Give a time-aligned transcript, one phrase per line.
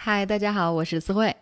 [0.00, 1.34] 嗨，大家好，我是思慧。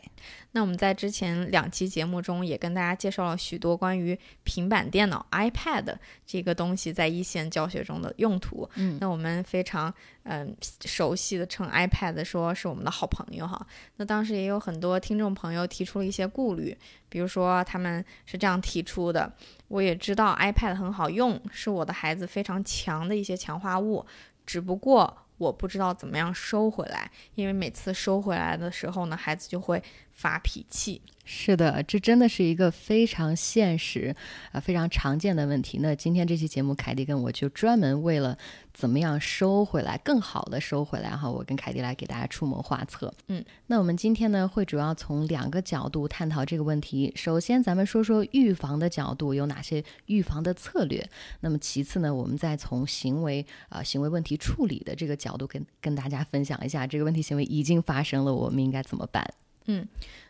[0.53, 5.95] 那我们在之前两期节目中也跟大家介绍了许多关于平板电脑 iPad
[6.25, 8.67] 这个东西在一线教学中的用途。
[8.77, 9.93] 嗯，那我们非常
[10.23, 10.57] 嗯
[10.87, 13.65] 熟悉的称 iPad 说是我们的好朋友哈。
[13.97, 16.75] 那当时也有很多听众朋友提出了一些顾虑，
[17.11, 19.31] 比如说他们是这样提出的：
[19.69, 24.07] 我也知道 iPad 很好用，是我的孩子非常强的一些强化物，
[24.47, 25.19] 只不过。
[25.39, 29.83] 我不知道怎么样收回来，因为每次收回来的时候呢，孩子就会
[30.17, 31.01] 发脾气。
[31.29, 34.15] 是的，这真的是一个非常现实、
[34.53, 35.79] 啊非常常见的问题。
[35.83, 38.39] 那今天这期节目，凯蒂跟我就专门为了
[38.73, 43.13] 怎么样收回来，更好的收回来哈，我跟凯蒂来给大家出谋划策。
[43.27, 47.13] 嗯，那我们今天呢，会主要从两个角度探讨这个问题。
[47.17, 51.05] 首先，咱们说说预防的角度有哪些预防的策略。
[51.41, 59.29] 那么其次呢，我们再从行为啊行为问题处理的这个角度跟跟大家分享一下，这个问题行为已经发生了，我们应该怎么办？
[59.67, 59.87] 嗯。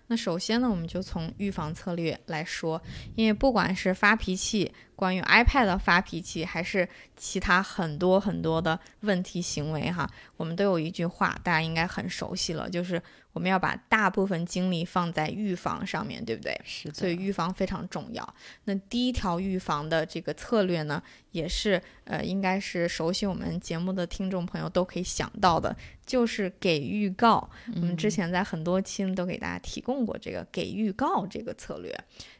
[0.08, 2.80] 那首先呢，我们就从预防策略来说，
[3.16, 13.02] 因为不管是发脾气，关于 iPad 发脾气，还是其他很多很多的问题行为哈，我们都有一句话，大家应该很熟悉了，就是
[13.36, 16.58] 我们要把大部分精力放在预防上面对不对？
[16.64, 16.94] 是的。
[16.94, 18.34] 所以预防非常重要。
[18.64, 27.50] 那第一条预防的这个策略呢，也是呃，应该是熟悉我们节目的听众朋友都可以想到的，就是给预告。
[27.74, 30.06] 我们之前在很多期都给大家提供。
[30.06, 31.92] 过这个给预告这个策略，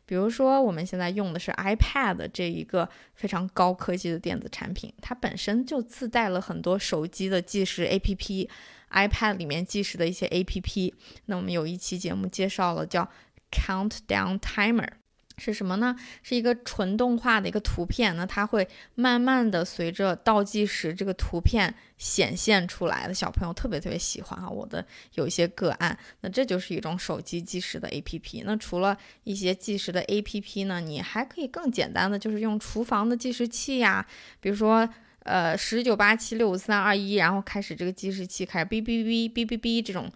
[0.07, 7.85] 比如说我们现在用的是 iPad 这一个非常高科技的电子产品，它本身就自带了很多手机的计时
[8.97, 10.93] iPad 里面计时的一些 APP。
[11.27, 13.09] 那我们有一期节目介绍了叫
[13.53, 14.89] Countdown Timer。
[15.39, 15.95] 是什么呢？
[16.23, 24.49] 是一个纯动画的一个图片，那它会慢慢的随着倒计时这个图片显现出来的，小朋友特别特别喜欢哈。
[24.49, 24.83] 我的
[25.13, 28.45] 有一些个案，那这就是一种手机计时的 APP。
[28.47, 34.07] 那除了一些计时的 APP 呢，你还可以更简单的，就是用厨房的计时器呀，
[34.41, 34.89] 比如说
[35.27, 40.11] 呃十九八七六五三二一，然后开始这个计时器开始哔哔哔哔哔哔这种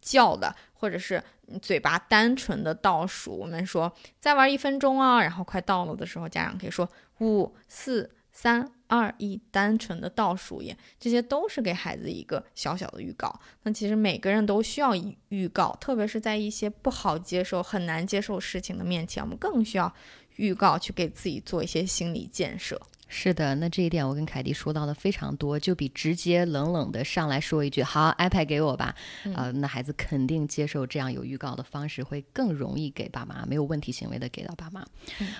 [0.00, 1.22] 叫的，或者是。
[1.62, 6.86] 嘴巴单纯的倒数，我们说再玩一分钟啊，然后快到了的时候，家长可以说
[7.20, 13.34] 五四三二一，单纯的倒数也，这些都是给孩子一个小小的预告。
[13.62, 14.92] 那其实每个人都需要
[15.30, 19.90] 预告，特别是在一些不好接受、很难接受事情的面前，我们更需要
[20.36, 22.78] 预告去给自己做一些心理建设。
[23.08, 28.94] 是的，那这一点我跟凯蒂说到的非常多，就比直接冷冷的上来说一句“好，iPad 给我吧”，
[29.34, 34.84] 呃，那孩子肯定接受这样有预告的方式，会更容易给爸妈没有问题行为的给到爸妈。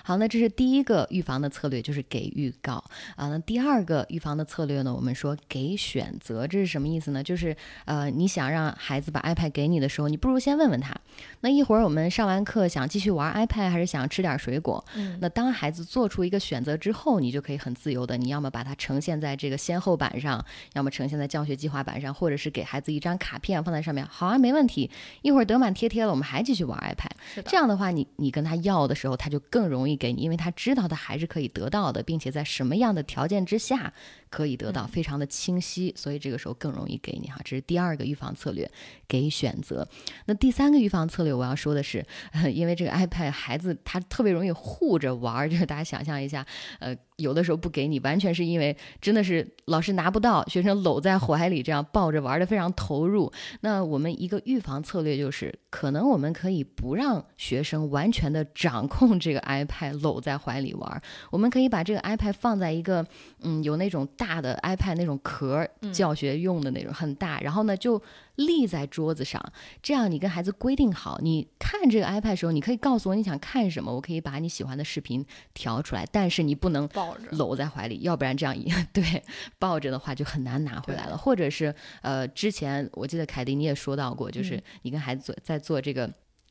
[0.03, 2.83] 好，那这是第一个预防的策略，就是给预告
[3.17, 3.29] 啊。
[3.29, 7.23] 那第二个预防的策略呢，我们说给选择，这是什么意思呢？
[7.23, 7.55] 就是
[7.85, 10.95] 呃，你想让孩子把 iPad 给你的时候，你不如先问问他，
[11.43, 14.83] 那一会儿我们上完课想继续玩 iPad，还是想吃点水果？
[14.95, 17.58] 嗯，那当孩子做出一个选择之后，你就可以。
[17.59, 24.07] 很自由的，你要么把它呈现在这个先后板上，要么呈现在教学计划板上，或者是给孩子一张卡片放在上面。
[24.07, 24.91] 好啊，没问题。
[25.23, 27.43] 一会儿得满贴贴了，我们还继续玩 iPad。
[27.45, 33.93] 这样的话，你你跟他要的时候，他就更容易给你，因为他知道他还是可以得到的，并且在什么样的条件之下
[34.31, 35.93] 可以得到，非常的清晰。
[35.97, 37.41] 所以这个时候更容易给你哈。
[37.45, 38.71] 这是第二个预防策略，
[39.07, 39.87] 给选择。
[40.27, 42.05] 那第三个预防策略，我要说的是，
[42.53, 46.47] 因为这个 iPad 孩子他特别容易护着玩， 就是大家想象一下，
[46.81, 46.97] 呃。
[47.19, 53.33] 有的时候不给你，完全是因为真的是老师拿不到，学生搂在怀里这样抱着玩的非常投入。
[53.63, 61.03] 那我们一个预防策略就是，可能我们可以不让学生完全的掌控这个 iPad，搂在怀里玩。
[61.33, 63.05] 我们可以把这个 iPad 放在一个，
[63.41, 68.03] 嗯，有那种大的 iPad 那种壳，教学用的那种很大，然后呢就。
[68.39, 69.43] 立在桌子上，
[69.83, 79.21] 这样你跟孩子规定好，你看这个 iPad 的时候，你可以告诉我你想看什么，我可以把你喜欢的视频调出来，但是你不能抱着搂在怀里，要不然这样一 对
[79.59, 81.19] 抱着的话就很难拿回来了。
[81.19, 86.09] 或者是呃，之前我记得凯迪你也说到过，就是你跟孩子做在做这个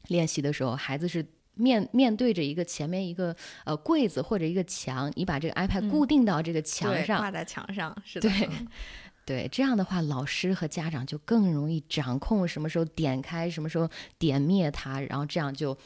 [0.09, 1.25] 练习的时候，孩子是
[1.57, 8.29] 面面对着一个前面一个呃柜子或者一个墙，你把这个 iPad 固定到这个墙上，挂在墙上，是的。
[8.29, 8.49] 对。
[9.27, 13.85] 对，这样的话，老师和家长就更容易掌控什么时候点开，什么时候
[14.17, 15.77] 点灭它，然后这样就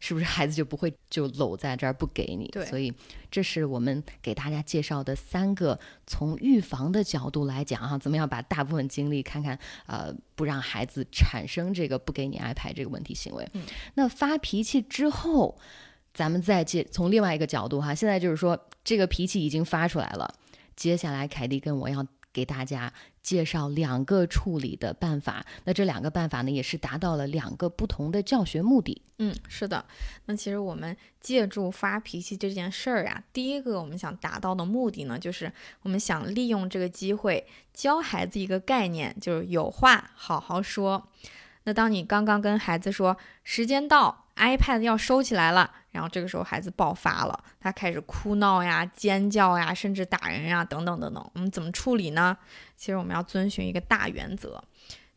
[0.00, 2.48] 是不是孩子就不会就搂在这儿不给你？
[2.48, 2.92] 对所以
[3.30, 13.46] 这是我们给大家介绍的三个从预防的角度来讲哈、怎么样把大部分精力看看呃不让孩子产生这个不给你 iPad 这个问题行为。
[13.52, 13.62] 嗯
[13.94, 15.58] 那发脾气之后，
[16.14, 20.32] 咱们再接从另外一个角度哈，现在就是说这个脾气已经发出来了，
[20.74, 22.92] 接下来凯蒂跟我要给大家
[23.22, 25.44] 介绍两个处理的办法。
[25.64, 29.02] 那这两个办法呢，也是达到了两个不同的教学目的。
[29.18, 29.84] 嗯，是的。
[30.26, 41.08] 那其实我们借助发脾气这件事儿呀，第一个我们想达到的目的呢，就是我们想利用这个机会教孩子一个概念，就是有话好好说。
[41.64, 51.30] 那当你刚刚跟孩子说时间到，iPad 要收起来了，然后这个时候孩子爆发了，他开始哭闹呀、尖叫呀，甚至打人呀，等等等等。
[51.34, 52.36] 我们怎么处理呢？
[52.76, 54.62] 其实我们要遵循一个大原则。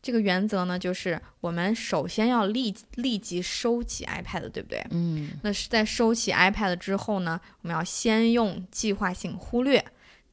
[0.02, 4.86] 这个原则呢，就是我们首先要立立即收起 iPad，对不对？
[4.90, 9.82] 嗯那是在收起 iPad 之后呢，我们要先用计划性忽略，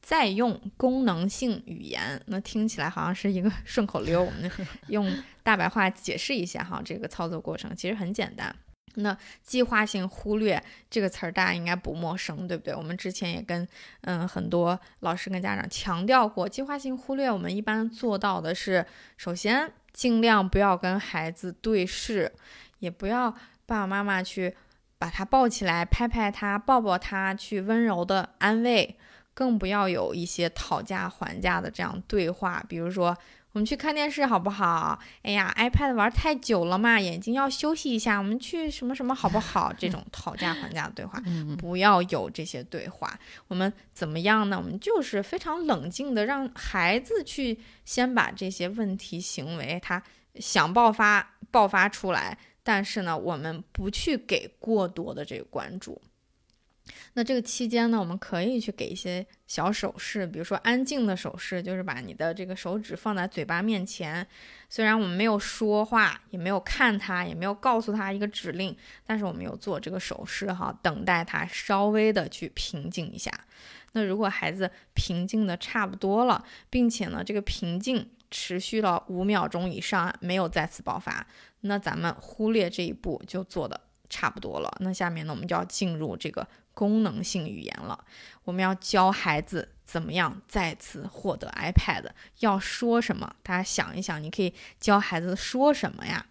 [0.02, 2.20] 再用功能性语言。
[2.26, 4.50] 那听起来好像是一个顺口溜，我们
[4.88, 5.10] 用
[5.42, 8.54] 大白话解释一下哈，这个操作过程其实很简单。
[8.96, 12.74] 那计划性忽略这个词儿大家应该不陌生，对不对？
[12.74, 13.66] 我们之前也跟
[14.02, 18.84] 嗯很多老师跟家长强调过，计划性忽略我们一般做到的是，
[19.16, 22.30] 首先尽量不要跟孩子对视，
[22.80, 23.30] 也不要
[23.64, 24.54] 爸爸妈妈去
[24.98, 28.98] 把他抱起来拍拍他、抱抱他，去温柔的安慰，
[29.32, 33.16] 更不要有一些讨价还价的这样对话，比如说。
[33.52, 34.98] 我们去看电视好不好？
[35.22, 38.16] 哎呀，iPad 玩太久了嘛，眼睛要休息一下。
[38.18, 39.72] 我们去什么什么好不好？
[39.76, 43.18] 这种 讨价还价的对话，嗯不要有这些对话。
[43.48, 44.56] 我们怎么样呢？
[44.56, 50.02] 我们就是非常冷静的，让孩子去先把这些问题行为他
[50.36, 56.00] 想爆发爆发出来，但是呢，我们不去给过多的这个关注。
[57.14, 64.26] 那这个期间呢，我们可以去给一些小手势，比如说安静的手势，就是把你的这个手指放在嘴巴面前。
[64.68, 68.74] 虽然我们没有说话，也没有看他，也没有告诉他一个指令，
[69.06, 73.30] 但是我们有做这个手势哈，等待他稍微的去平静一下。
[73.92, 81.26] 那如果孩子平静的差不多了，并且呢，这个平静持续了五秒钟以上，没有再次爆发，
[81.60, 84.74] 那咱们忽略这一步就做的差不多了。
[84.80, 88.04] 那下面呢，我们就要进入这个功能性语言了。
[88.44, 92.04] 我们要教孩子怎么样再次获得 iPad，
[92.40, 93.34] 要说什么？
[93.42, 96.26] 大家想一想，你可以教孩子说什么呀？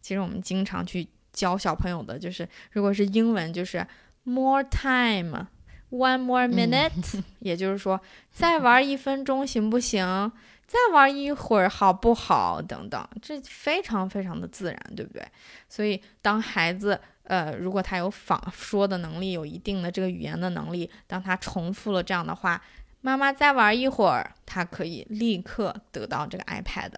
[0.00, 3.86] 其实我们经常去教小朋友的就是，如果是英文就是
[4.24, 5.48] more time。
[5.90, 8.00] One more minute， 也就是说，
[8.30, 10.32] 再玩一分钟行不行？
[10.66, 12.62] 再玩一会儿好不好？
[12.62, 15.22] 等等，这非常非常的自然，对不对？
[15.68, 22.62] 所以，当孩子呃，如果他有仿说的能力，有一定的这个语言的能力，当他重复了这样的话，
[23.00, 26.90] 妈妈再玩一会儿，他可以立刻得到这个 iPad。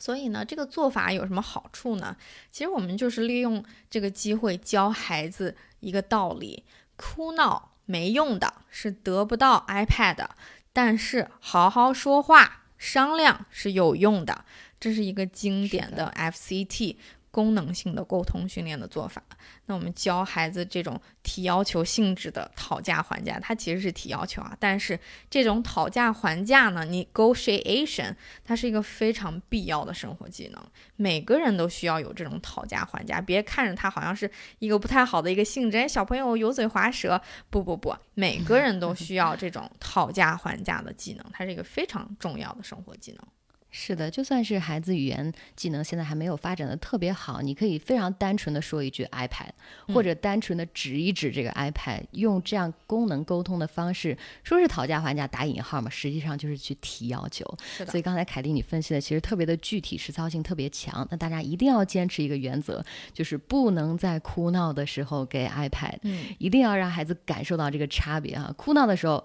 [0.00, 2.16] 所以呢，这个做法有什么好处呢？
[2.50, 6.64] 其实我们就是利用这个机会教孩子一个道理：
[6.96, 10.30] 哭闹没用的，是得不到 iPad 的，
[10.72, 14.44] 但是好好说话、商量是有用的。
[14.80, 16.96] 这是一个经典的 FCT
[17.32, 19.20] 功能性的沟通训练的做法。
[19.66, 24.96] 那我们教孩子这种提要求性质的讨价还价，它其实是提要求啊，但是
[25.28, 28.14] 这种讨价还价呢，negotiation，
[28.44, 30.62] 它是一个非常必要的生活技能。
[30.96, 43.26] 每个人都需要有这种讨价还价，别看着它好像是一个不太好的一个性质，哎，小朋友油嘴滑舌，不不不，每个人都需要这种讨价还价的技能，它是一个非常重要的生活技能。
[43.72, 49.48] 是的，就算是孩子语言技能现在还没有发展的特别好，你可以非常单纯的说一句 iPad，、
[49.88, 57.44] 嗯或者单纯的指一指这个 iPad，用这样功能沟通的方式，说是讨价还价打引号嘛，实际上就是去提要求。
[57.88, 61.06] 所以刚才凯蒂你分析的其实特别的具体，实操性特别强。
[61.10, 68.52] 那大家一定要坚持一个原则，就是不能在哭闹的时候给 iPad，嗯，一定要让孩子感受到这个差别啊！
[68.56, 69.22] 哭闹的时候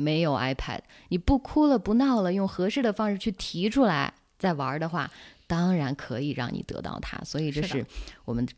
[0.00, 5.10] 没有 iPad，你不哭了不闹了，用合适的方式去提出来再玩的话，
[5.46, 7.18] 当然可以让你得到它。
[7.24, 7.84] 所以这是
[8.24, 8.48] 我们。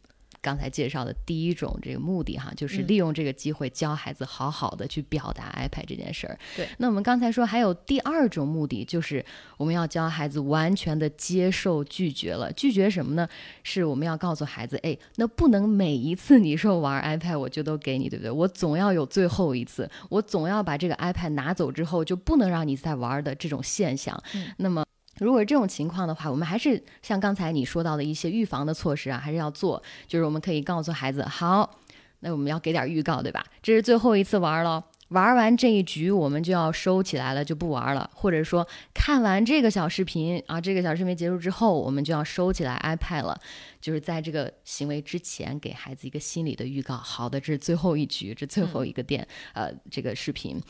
[0.43, 6.37] 刚才介绍的第一种这个目的哈，就是嗯利用这个机会教孩子好好的去表达 iPad 这件事儿。
[6.57, 9.25] 对，那我们刚才说还有第二种目的，就是
[9.57, 12.53] 我们要教孩子完全的接受拒绝了。
[12.55, 13.29] 拒绝什么呢？
[13.63, 18.31] 是我们要告诉孩子，哎，那不能每一次你说玩 iPad 我就都给你，对不对？
[18.31, 24.21] 我总要有最后一次，我总要把这个 iPad 拿走之后就不能让你再玩的这种现象。
[24.35, 24.85] 嗯那么
[25.23, 29.81] 如果是这种情况的话，我们还是像刚才你说到的一些预防的措施啊，还是要做。
[30.09, 31.79] 就是我们可以告诉孩子，好，
[32.21, 33.45] 那我们要给点预告，对吧？
[33.63, 38.11] 这是最后一次玩了，玩完这一局我们就要收起来了，就不玩了。
[38.15, 43.41] 或者说看完这个小视频啊，这个小视频结束之后，我们就要收起来 iPad 了。
[43.81, 46.97] 就是在这个行为之前，给孩子一个心理的预告。
[46.97, 50.61] 好的，这是最后一局，这最后一个电呃这个视频，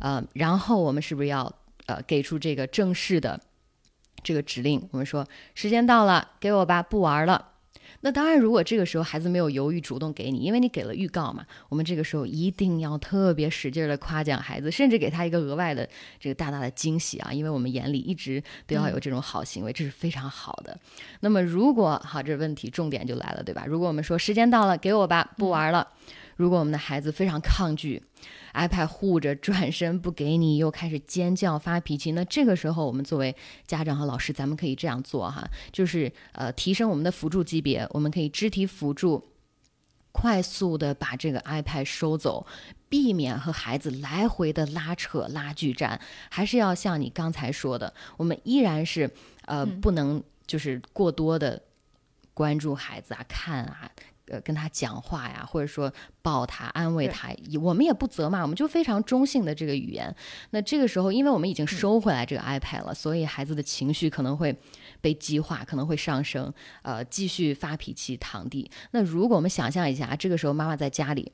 [0.00, 1.52] 呃，然后我们是不是要
[1.86, 3.40] 呃给出这个正式的？
[4.22, 7.46] 这个指令，我们说时间到了，给我吧，不玩了。
[8.02, 15.86] 那当然，如果这个时候孩子没有犹豫，主动给你，因为你给了预告嘛，我们这个时候一定要特别使劲的夸奖孩子，甚至给他一个额外的
[16.18, 20.78] 这个大大的惊喜啊，因为我们眼里一直都要有这种好行为，这是非常好的。
[21.20, 23.64] 那么如果好，这问题重点就来了，对吧？
[23.66, 25.86] 如果我们说时间到了，给我吧，不玩了。
[26.40, 28.02] 如果我们的孩子非常抗拒
[28.54, 39.22] ，iPad 护着，转身不给你，又开始尖叫发脾气，那这个时候我们作为家长和老师，咱们可以这样做哈，就是呃提升我们的辅助级别，我们可以肢体辅助，
[40.12, 42.46] 快速的把这个 iPad 收走，
[42.88, 46.00] 避免和孩子来回的拉扯拉锯战。
[46.30, 49.10] 还是要像你刚才说的，我们依然是
[49.44, 51.62] 呃不能就是过多的
[52.32, 53.90] 关注孩子啊，看啊。
[54.30, 60.14] 呃，跟他讲话呀，或者说抱他、安慰他，我们也不责骂，我们就非常中性的这个语言。
[60.50, 64.56] 那这个时候，因为我们已经收回来这个 iPad 了，所以孩子的情绪可能会
[65.00, 68.70] 被激化，可能会上升，呃，继续发脾气、躺地。
[68.92, 71.32] 那如果我们想象一下，这个时候妈妈在家里，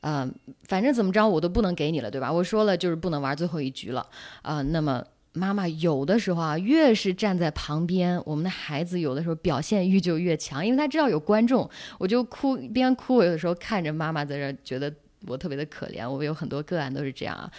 [0.00, 0.30] 呃，
[0.62, 2.32] 反正怎么着我都不能给你了，对吧？
[2.32, 4.06] 我说了就是不能玩最后一局了，
[4.42, 5.04] 呃，那么。
[5.38, 11.68] 妈妈有的时候啊，越是站在旁边，我们的孩子有的时候表现欲就越强，因为他知道有观众，
[11.98, 14.92] 我就哭，边哭我有的时候看着妈妈在这，觉得
[15.26, 16.08] 我特别的可怜。
[16.08, 17.50] 我有很多个案都是这样啊。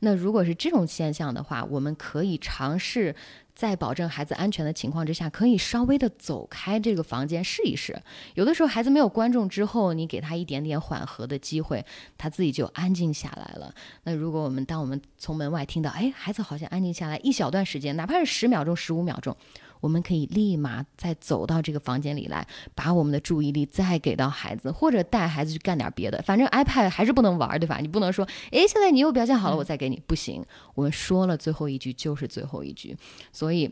[0.00, 3.14] 那如果是这种现象的话，我们可以尝试。
[3.58, 8.00] 在保证孩子安全的情况之下，可以稍微的走开这个房间试一试。
[8.34, 11.84] 有的时候孩子没有观众之后，你给他一点点缓和的机会，
[12.16, 13.74] 他自己就安静下来了。
[14.04, 19.36] 那如果我们当我们从门外听到，哎，孩子好像安静下来一小段时间，哪怕是十秒钟、十五秒钟。
[19.80, 26.20] 我们可以立马再走到这个房间里来，把我们的注意力再给到孩子，或者带孩子去干点别的。
[26.22, 27.78] 反正 iPad 还是不能玩，对吧？
[27.80, 30.44] 你不能说，诶，现在你又表现好了，我再给你，不行。
[30.74, 32.96] 我们说了最后一句就是最后一句，
[33.32, 33.70] 所以。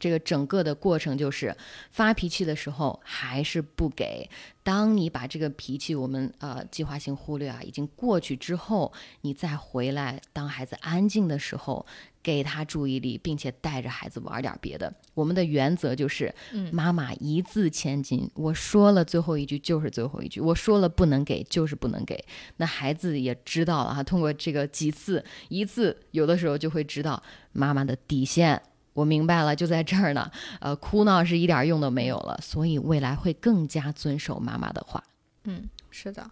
[0.00, 1.56] 这个整个的过程就是
[1.92, 4.28] 发脾气的时候还是不给。
[4.62, 8.92] 当你把这个脾气我们呃计划性忽略啊已经过去之后，
[9.22, 11.84] 你再回来，当孩子安静的时候，
[12.22, 14.92] 给他注意力，并且带着孩子玩点别的。
[15.14, 16.32] 我们的原则就是，
[16.70, 18.30] 妈妈一字千金。
[18.34, 22.22] 我说了最后一句就是最后一句，我说了不能给就是不能给。
[22.58, 27.20] 那孩子也知道了哈，通过这个几次一次，有的时候就会知道
[27.52, 28.60] 妈妈的底线。
[29.00, 30.30] 我明白了，就在这儿呢。
[30.60, 35.02] 呃，哭闹是一点用都没有了，所以未来会更加遵守妈妈的话。
[35.44, 36.30] 嗯，是的。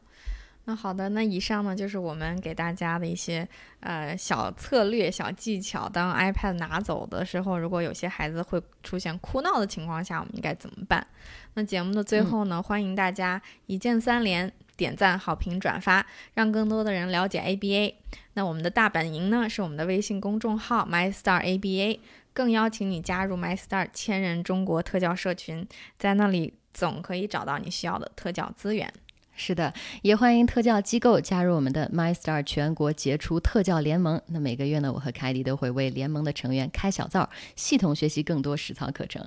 [0.67, 3.49] 那好的，那以上呢就是我们给大家的一些
[3.81, 5.89] 呃小策略、小技巧。
[5.89, 11.07] 当 iPad 拿走的时候，如果有些孩子会出现哭闹的情况下，我们应该怎么办？
[11.55, 17.95] 那节目的最后呢，欢迎大家一键三连，点赞、好评、转发，让更多的人了解 ABA。
[18.35, 21.99] 那我们的大本营呢是我们的微信公众号 MyStarABA。
[22.39, 25.67] 更邀请你加入 MyStar 千人中国特教社群，
[25.99, 28.95] 在那里总可以找到你需要的特教资源。
[29.41, 34.21] 是的，也欢迎特教机构加入我们的 MyStar 全国杰出特教联盟。
[34.27, 39.25] 那每个月呢，我和凯迪都会为联盟的成员开小灶，系统学习更多实操课程。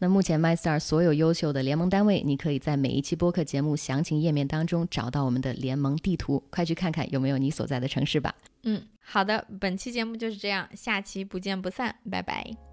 [0.00, 8.34] 那目前 MyStar 所有优秀的联盟单位，你可以在每一期播客节目详情页面当中找到我们的联盟地图，快去看看有没有你所在的城市吧。
[8.64, 12.71] 嗯，好的，本期节目就是这样，下期不见不散，拜拜。